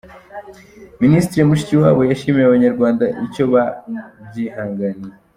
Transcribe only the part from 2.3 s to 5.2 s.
Abanyarwanda icyo babyihanganiye.